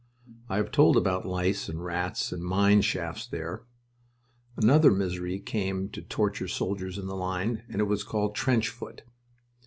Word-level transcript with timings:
I 0.49 0.55
have 0.57 0.71
told 0.71 0.97
about 0.97 1.27
lice 1.27 1.69
and 1.69 1.85
rats 1.85 2.31
and 2.31 2.43
mine 2.43 2.81
shafts 2.81 3.27
there. 3.27 3.65
Another 4.57 4.89
misery 4.89 5.39
came 5.39 5.89
to 5.89 6.01
torture 6.01 6.47
soldiers 6.47 6.97
in 6.97 7.05
the 7.05 7.15
line, 7.15 7.61
and 7.69 7.79
it 7.79 7.83
was 7.83 8.03
called 8.03 8.33
"trench 8.33 8.69
foot." 8.69 9.03